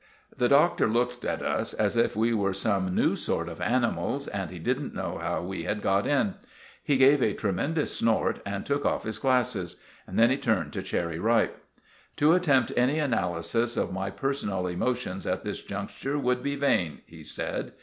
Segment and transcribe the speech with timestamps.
[0.35, 4.49] The Doctor looked at us as if we were some new sort of animals, and
[4.49, 6.33] he didn't know how we had got in.
[6.83, 9.77] He gave a tremendous snort, and took off his glasses.
[10.07, 11.63] Then he turned to Cherry Ripe.
[12.17, 17.21] "To attempt any analysis of my personal emotions at this juncture would be vain," he
[17.23, 17.73] said.